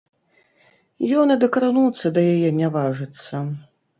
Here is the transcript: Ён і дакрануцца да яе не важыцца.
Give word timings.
Ён 1.23 1.27
і 1.35 1.37
дакрануцца 1.43 2.13
да 2.15 2.21
яе 2.33 2.49
не 2.61 2.67
важыцца. 2.79 3.45